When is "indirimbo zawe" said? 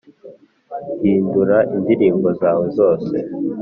1.75-2.65